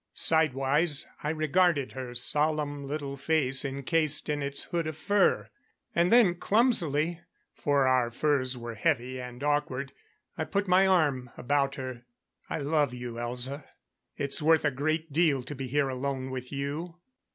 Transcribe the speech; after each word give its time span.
Sidewise, 0.15 1.05
I 1.23 1.29
regarded 1.29 1.91
her 1.91 2.15
solemn 2.15 2.87
little 2.87 3.15
face 3.17 3.63
encased 3.63 4.29
in 4.29 4.41
its 4.41 4.63
hood 4.63 4.87
of 4.87 4.97
fur. 4.97 5.49
And 5.93 6.11
then 6.11 6.33
clumsily, 6.39 7.21
for 7.53 7.85
our 7.87 8.09
furs 8.09 8.57
were 8.57 8.73
heavy 8.73 9.21
and 9.21 9.43
awkward, 9.43 9.93
I 10.39 10.45
put 10.45 10.67
my 10.67 10.87
arm 10.87 11.29
about 11.37 11.75
her. 11.75 12.01
"I 12.49 12.57
love 12.61 12.95
you, 12.95 13.19
Elza. 13.19 13.63
It's 14.17 14.41
worth 14.41 14.65
a 14.65 14.71
great 14.71 15.13
deal 15.13 15.43
to 15.43 15.53
be 15.53 15.67
here 15.67 15.89
alone 15.89 16.31
with 16.31 16.51
you." 16.51 16.95